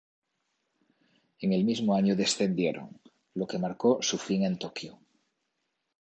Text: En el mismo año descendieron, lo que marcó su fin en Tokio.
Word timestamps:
En 1.41 1.53
el 1.53 1.63
mismo 1.63 1.93
año 1.93 2.15
descendieron, 2.15 2.99
lo 3.35 3.45
que 3.45 3.59
marcó 3.59 3.99
su 4.01 4.17
fin 4.17 4.43
en 4.43 4.57
Tokio. 4.57 4.97